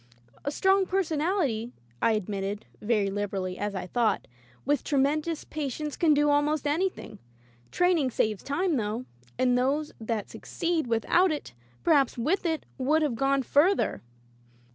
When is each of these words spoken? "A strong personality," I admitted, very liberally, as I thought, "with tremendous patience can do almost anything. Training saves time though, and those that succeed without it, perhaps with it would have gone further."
"A 0.43 0.49
strong 0.49 0.87
personality," 0.87 1.73
I 2.01 2.13
admitted, 2.13 2.65
very 2.81 3.11
liberally, 3.11 3.59
as 3.59 3.75
I 3.75 3.85
thought, 3.85 4.27
"with 4.65 4.83
tremendous 4.83 5.43
patience 5.43 5.95
can 5.95 6.15
do 6.15 6.31
almost 6.31 6.65
anything. 6.65 7.19
Training 7.69 8.09
saves 8.09 8.41
time 8.41 8.77
though, 8.77 9.05
and 9.37 9.55
those 9.55 9.91
that 10.01 10.27
succeed 10.31 10.87
without 10.87 11.31
it, 11.31 11.53
perhaps 11.83 12.17
with 12.17 12.47
it 12.47 12.65
would 12.79 13.03
have 13.03 13.13
gone 13.13 13.43
further." 13.43 14.01